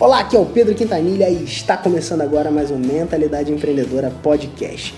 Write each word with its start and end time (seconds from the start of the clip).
Olá, 0.00 0.20
aqui 0.20 0.34
é 0.34 0.40
o 0.40 0.46
Pedro 0.46 0.74
Quintanilha 0.74 1.28
e 1.28 1.44
está 1.44 1.76
começando 1.76 2.22
agora 2.22 2.50
mais 2.50 2.70
um 2.70 2.78
Mentalidade 2.78 3.52
Empreendedora 3.52 4.10
Podcast. 4.10 4.94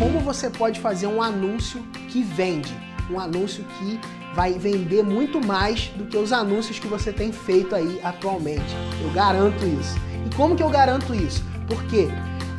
Como 0.00 0.18
você 0.18 0.50
pode 0.50 0.80
fazer 0.80 1.06
um 1.06 1.22
anúncio 1.22 1.80
que 2.08 2.24
vende? 2.24 2.76
Um 3.08 3.20
anúncio 3.20 3.62
que 3.78 4.00
vai 4.34 4.54
vender 4.54 5.04
muito 5.04 5.40
mais 5.40 5.92
do 5.94 6.06
que 6.06 6.16
os 6.16 6.32
anúncios 6.32 6.80
que 6.80 6.88
você 6.88 7.12
tem 7.12 7.30
feito 7.30 7.76
aí 7.76 8.00
atualmente. 8.02 8.74
Eu 9.00 9.12
garanto 9.12 9.64
isso. 9.64 9.94
E 10.26 10.34
como 10.34 10.56
que 10.56 10.62
eu 10.64 10.70
garanto 10.70 11.14
isso? 11.14 11.44
Porque 11.68 12.08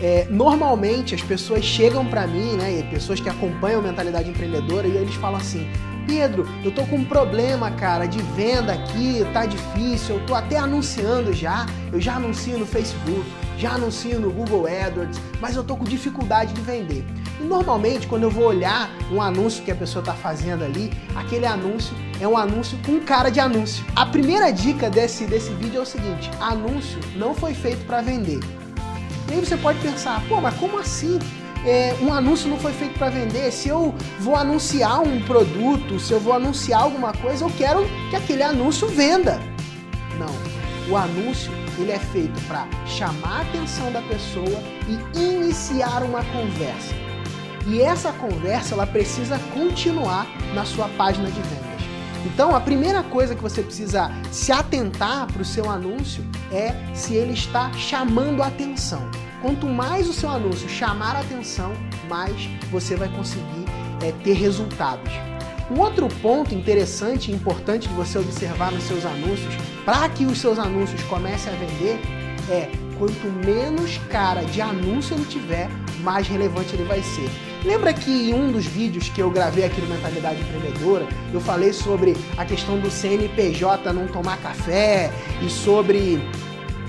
é, 0.01 0.25
normalmente 0.29 1.13
as 1.13 1.21
pessoas 1.21 1.63
chegam 1.63 2.05
para 2.05 2.25
mim, 2.25 2.53
né, 2.57 2.81
pessoas 2.89 3.19
que 3.19 3.29
acompanham 3.29 3.81
mentalidade 3.81 4.29
empreendedora, 4.29 4.87
e 4.87 4.97
eles 4.97 5.13
falam 5.15 5.39
assim: 5.39 5.69
Pedro, 6.07 6.47
eu 6.63 6.71
tô 6.71 6.83
com 6.85 6.97
um 6.97 7.05
problema, 7.05 7.69
cara, 7.71 8.07
de 8.07 8.19
venda 8.35 8.73
aqui, 8.73 9.23
tá 9.31 9.45
difícil, 9.45 10.15
eu 10.15 10.25
tô 10.25 10.33
até 10.33 10.57
anunciando 10.57 11.31
já, 11.31 11.67
eu 11.93 12.01
já 12.01 12.15
anuncio 12.15 12.57
no 12.57 12.65
Facebook, 12.65 13.23
já 13.57 13.73
anuncio 13.73 14.19
no 14.19 14.31
Google 14.31 14.65
AdWords, 14.65 15.21
mas 15.39 15.55
eu 15.55 15.63
tô 15.63 15.75
com 15.77 15.83
dificuldade 15.83 16.51
de 16.53 16.61
vender. 16.61 17.05
E 17.39 17.43
normalmente, 17.43 18.07
quando 18.07 18.23
eu 18.23 18.31
vou 18.31 18.45
olhar 18.45 18.89
um 19.11 19.21
anúncio 19.21 19.63
que 19.63 19.71
a 19.71 19.75
pessoa 19.75 20.01
está 20.01 20.13
fazendo 20.13 20.63
ali, 20.63 20.91
aquele 21.15 21.45
anúncio 21.45 21.95
é 22.19 22.27
um 22.27 22.37
anúncio 22.37 22.77
com 22.85 22.99
cara 22.99 23.29
de 23.29 23.39
anúncio. 23.39 23.85
A 23.95 24.05
primeira 24.05 24.51
dica 24.51 24.89
desse, 24.89 25.25
desse 25.25 25.51
vídeo 25.53 25.77
é 25.77 25.81
o 25.81 25.85
seguinte: 25.85 26.31
anúncio 26.39 26.99
não 27.15 27.35
foi 27.35 27.53
feito 27.53 27.85
para 27.85 28.01
vender. 28.01 28.39
E 29.31 29.35
aí 29.35 29.39
você 29.39 29.55
pode 29.55 29.79
pensar, 29.79 30.21
pô, 30.27 30.41
mas 30.41 30.53
como 30.55 30.77
assim? 30.77 31.17
É, 31.65 31.95
um 32.01 32.11
anúncio 32.13 32.49
não 32.49 32.57
foi 32.57 32.73
feito 32.73 32.99
para 32.99 33.09
vender. 33.09 33.49
Se 33.49 33.69
eu 33.69 33.95
vou 34.19 34.35
anunciar 34.35 34.99
um 34.99 35.21
produto, 35.21 35.97
se 36.01 36.11
eu 36.11 36.19
vou 36.19 36.33
anunciar 36.33 36.81
alguma 36.81 37.13
coisa, 37.13 37.45
eu 37.45 37.49
quero 37.57 37.87
que 38.09 38.15
aquele 38.17 38.43
anúncio 38.43 38.89
venda. 38.89 39.39
Não. 40.19 40.91
O 40.91 40.97
anúncio 40.97 41.49
ele 41.79 41.93
é 41.93 41.99
feito 41.99 42.41
para 42.45 42.67
chamar 42.85 43.37
a 43.37 43.41
atenção 43.41 43.89
da 43.93 44.01
pessoa 44.01 44.61
e 44.89 45.17
iniciar 45.17 46.03
uma 46.03 46.25
conversa. 46.25 46.93
E 47.67 47.81
essa 47.81 48.11
conversa 48.11 48.73
ela 48.73 48.85
precisa 48.85 49.39
continuar 49.53 50.27
na 50.53 50.65
sua 50.65 50.89
página 50.89 51.31
de 51.31 51.39
vendas. 51.41 51.70
Então, 52.25 52.55
a 52.55 52.59
primeira 52.59 53.01
coisa 53.03 53.35
que 53.35 53.41
você 53.41 53.63
precisa 53.63 54.11
se 54.31 54.51
atentar 54.51 55.31
para 55.31 55.41
o 55.41 55.45
seu 55.45 55.69
anúncio 55.69 56.23
é 56.51 56.73
se 56.93 57.15
ele 57.15 57.33
está 57.33 57.71
chamando 57.73 58.43
atenção. 58.43 59.01
Quanto 59.41 59.65
mais 59.65 60.07
o 60.07 60.13
seu 60.13 60.29
anúncio 60.29 60.69
chamar 60.69 61.15
atenção, 61.15 61.73
mais 62.07 62.47
você 62.71 62.95
vai 62.95 63.09
conseguir 63.09 63.65
é, 64.03 64.11
ter 64.23 64.33
resultados. 64.33 65.11
Um 65.71 65.79
outro 65.79 66.07
ponto 66.21 66.53
interessante 66.53 67.31
e 67.31 67.33
importante 67.33 67.87
de 67.87 67.93
você 67.95 68.19
observar 68.19 68.71
nos 68.71 68.83
seus 68.83 69.05
anúncios, 69.05 69.55
para 69.83 70.07
que 70.09 70.25
os 70.25 70.37
seus 70.37 70.59
anúncios 70.59 71.01
comecem 71.03 71.51
a 71.51 71.55
vender, 71.55 71.99
é 72.49 72.69
quanto 72.99 73.27
menos 73.45 73.97
cara 74.09 74.43
de 74.43 74.61
anúncio 74.61 75.15
ele 75.15 75.25
tiver, 75.25 75.69
mais 76.03 76.27
relevante 76.27 76.75
ele 76.75 76.83
vai 76.83 77.01
ser. 77.01 77.50
Lembra 77.63 77.93
que 77.93 78.31
em 78.31 78.33
um 78.33 78.51
dos 78.51 78.65
vídeos 78.65 79.09
que 79.09 79.21
eu 79.21 79.29
gravei 79.29 79.63
aqui 79.63 79.79
no 79.81 79.87
Mentalidade 79.87 80.41
Empreendedora, 80.41 81.07
eu 81.31 81.39
falei 81.39 81.71
sobre 81.71 82.17
a 82.37 82.43
questão 82.43 82.79
do 82.79 82.89
CNPJ 82.89 83.93
não 83.93 84.07
tomar 84.07 84.37
café 84.37 85.11
e 85.45 85.49
sobre 85.49 86.19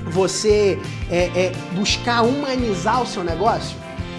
você 0.06 0.78
é, 1.10 1.24
é, 1.38 1.52
buscar 1.74 2.22
humanizar 2.22 3.02
o 3.02 3.06
seu 3.06 3.22
negócio? 3.22 3.76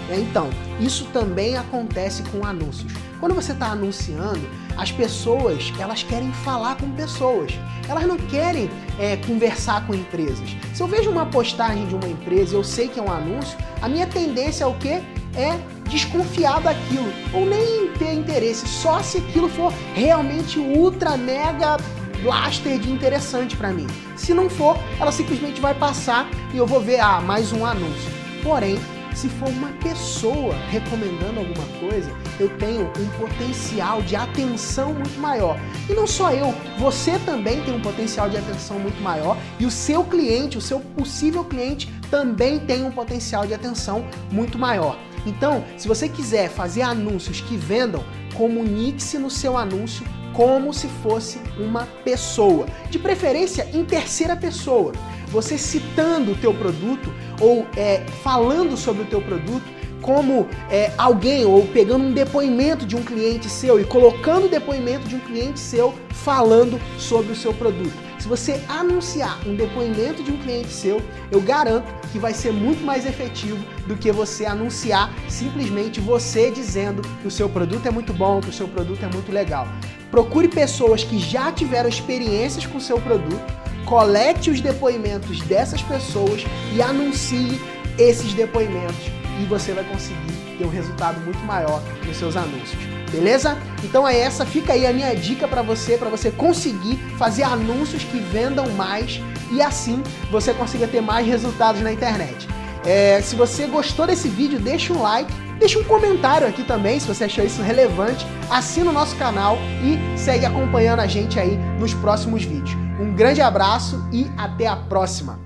É, 0.08 0.16
então, 0.16 0.48
isso 0.80 1.06
também 1.12 1.56
acontece 1.56 2.22
com 2.24 2.46
anúncios. 2.46 2.92
Quando 3.18 3.34
você 3.34 3.52
está 3.52 3.68
anunciando, 3.68 4.46
as 4.76 4.92
pessoas 4.92 5.72
elas 5.78 6.02
querem 6.02 6.32
falar 6.44 6.76
com 6.76 6.90
pessoas. 6.90 7.52
Elas 7.88 8.04
não 8.06 8.16
querem 8.16 8.70
é, 8.98 9.16
conversar 9.16 9.86
com 9.86 9.94
empresas. 9.94 10.56
Se 10.72 10.82
eu 10.82 10.86
vejo 10.86 11.10
uma 11.10 11.26
postagem 11.26 11.86
de 11.86 11.94
uma 11.94 12.06
empresa 12.06 12.54
eu 12.54 12.62
sei 12.62 12.88
que 12.88 13.00
é 13.00 13.02
um 13.02 13.10
anúncio, 13.10 13.56
a 13.80 13.88
minha 13.88 14.06
tendência 14.06 14.64
é 14.64 14.66
o 14.66 14.74
quê? 14.74 15.02
É 15.36 15.58
desconfiar 15.94 16.60
daquilo 16.60 17.12
ou 17.32 17.46
nem 17.46 17.88
ter 17.92 18.12
interesse, 18.12 18.66
só 18.66 19.00
se 19.00 19.18
aquilo 19.18 19.48
for 19.48 19.72
realmente 19.94 20.58
ultra 20.58 21.16
mega 21.16 21.76
blaster 22.20 22.78
de 22.78 22.90
interessante 22.90 23.56
para 23.56 23.70
mim. 23.70 23.86
Se 24.16 24.34
não 24.34 24.50
for, 24.50 24.76
ela 24.98 25.12
simplesmente 25.12 25.60
vai 25.60 25.74
passar 25.74 26.28
e 26.52 26.56
eu 26.56 26.66
vou 26.66 26.80
ver 26.80 26.98
ah, 26.98 27.20
mais 27.20 27.52
um 27.52 27.64
anúncio. 27.64 28.10
Porém, 28.42 28.76
se 29.14 29.28
for 29.28 29.48
uma 29.48 29.68
pessoa 29.74 30.54
recomendando 30.70 31.38
alguma 31.38 31.66
coisa, 31.78 32.10
eu 32.40 32.48
tenho 32.58 32.90
um 32.98 33.08
potencial 33.18 34.02
de 34.02 34.16
atenção 34.16 34.92
muito 34.92 35.20
maior. 35.20 35.56
E 35.88 35.92
não 35.92 36.06
só 36.06 36.32
eu, 36.32 36.52
você 36.78 37.16
também 37.20 37.62
tem 37.62 37.74
um 37.74 37.80
potencial 37.80 38.28
de 38.28 38.36
atenção 38.36 38.80
muito 38.80 39.00
maior 39.00 39.36
e 39.60 39.66
o 39.66 39.70
seu 39.70 40.02
cliente, 40.02 40.58
o 40.58 40.60
seu 40.60 40.80
possível 40.80 41.44
cliente, 41.44 41.92
também 42.10 42.58
tem 42.58 42.84
um 42.84 42.90
potencial 42.90 43.46
de 43.46 43.54
atenção 43.54 44.04
muito 44.32 44.58
maior. 44.58 44.98
Então, 45.26 45.64
se 45.76 45.88
você 45.88 46.08
quiser 46.08 46.48
fazer 46.48 46.82
anúncios 46.82 47.40
que 47.40 47.56
vendam, 47.56 48.04
comunique-se 48.34 49.18
no 49.18 49.30
seu 49.30 49.56
anúncio 49.56 50.04
como 50.32 50.74
se 50.74 50.88
fosse 50.88 51.38
uma 51.56 51.86
pessoa, 52.04 52.66
de 52.90 52.98
preferência 52.98 53.68
em 53.72 53.84
terceira 53.84 54.36
pessoa. 54.36 54.92
Você 55.28 55.56
citando 55.56 56.32
o 56.32 56.36
teu 56.36 56.52
produto 56.52 57.12
ou 57.40 57.66
é, 57.76 58.04
falando 58.22 58.76
sobre 58.76 59.02
o 59.02 59.06
teu 59.06 59.22
produto 59.22 59.64
como 60.04 60.46
é, 60.70 60.92
alguém 60.98 61.46
ou 61.46 61.66
pegando 61.66 62.04
um 62.04 62.12
depoimento 62.12 62.84
de 62.84 62.94
um 62.94 63.02
cliente 63.02 63.48
seu 63.48 63.80
e 63.80 63.84
colocando 63.84 64.44
o 64.44 64.48
depoimento 64.50 65.08
de 65.08 65.16
um 65.16 65.18
cliente 65.18 65.58
seu 65.58 65.94
falando 66.10 66.78
sobre 66.98 67.32
o 67.32 67.34
seu 67.34 67.54
produto. 67.54 67.94
Se 68.18 68.28
você 68.28 68.60
anunciar 68.68 69.40
um 69.48 69.54
depoimento 69.54 70.22
de 70.22 70.30
um 70.30 70.36
cliente 70.36 70.68
seu, 70.68 71.00
eu 71.30 71.40
garanto 71.40 71.90
que 72.12 72.18
vai 72.18 72.34
ser 72.34 72.52
muito 72.52 72.84
mais 72.84 73.06
efetivo 73.06 73.56
do 73.86 73.96
que 73.96 74.12
você 74.12 74.44
anunciar 74.44 75.10
simplesmente 75.26 76.00
você 76.00 76.50
dizendo 76.50 77.00
que 77.22 77.26
o 77.26 77.30
seu 77.30 77.48
produto 77.48 77.86
é 77.86 77.90
muito 77.90 78.12
bom, 78.12 78.42
que 78.42 78.50
o 78.50 78.52
seu 78.52 78.68
produto 78.68 79.02
é 79.02 79.08
muito 79.08 79.32
legal. 79.32 79.66
Procure 80.10 80.48
pessoas 80.48 81.02
que 81.02 81.18
já 81.18 81.50
tiveram 81.50 81.88
experiências 81.88 82.66
com 82.66 82.76
o 82.76 82.80
seu 82.80 83.00
produto, 83.00 83.42
colete 83.86 84.50
os 84.50 84.60
depoimentos 84.60 85.40
dessas 85.40 85.82
pessoas 85.82 86.44
e 86.74 86.82
anuncie 86.82 87.58
esses 87.98 88.34
depoimentos 88.34 89.23
e 89.40 89.44
você 89.46 89.72
vai 89.72 89.84
conseguir 89.84 90.32
ter 90.58 90.64
um 90.64 90.70
resultado 90.70 91.20
muito 91.20 91.40
maior 91.40 91.82
nos 92.06 92.16
seus 92.16 92.36
anúncios 92.36 92.94
beleza? 93.14 93.56
Então 93.82 94.06
é 94.06 94.18
essa, 94.18 94.44
fica 94.44 94.72
aí 94.72 94.86
a 94.86 94.92
minha 94.92 95.14
dica 95.14 95.46
para 95.46 95.62
você, 95.62 95.96
para 95.96 96.08
você 96.08 96.30
conseguir 96.30 96.96
fazer 97.16 97.44
anúncios 97.44 98.02
que 98.02 98.18
vendam 98.18 98.68
mais 98.70 99.20
e 99.52 99.62
assim 99.62 100.02
você 100.30 100.52
consiga 100.52 100.88
ter 100.88 101.00
mais 101.00 101.26
resultados 101.26 101.80
na 101.80 101.92
internet. 101.92 102.48
É, 102.84 103.20
se 103.22 103.36
você 103.36 103.66
gostou 103.66 104.06
desse 104.06 104.28
vídeo, 104.28 104.58
deixa 104.58 104.92
um 104.92 105.00
like, 105.00 105.32
deixa 105.58 105.78
um 105.78 105.84
comentário 105.84 106.46
aqui 106.46 106.62
também 106.64 106.98
se 106.98 107.06
você 107.06 107.24
achou 107.24 107.44
isso 107.44 107.62
relevante, 107.62 108.26
assina 108.50 108.90
o 108.90 108.92
nosso 108.92 109.16
canal 109.16 109.56
e 109.82 110.18
segue 110.18 110.44
acompanhando 110.44 111.00
a 111.00 111.06
gente 111.06 111.38
aí 111.38 111.56
nos 111.78 111.94
próximos 111.94 112.44
vídeos. 112.44 112.76
Um 113.00 113.14
grande 113.14 113.40
abraço 113.40 114.04
e 114.12 114.30
até 114.36 114.66
a 114.66 114.76
próxima! 114.76 115.43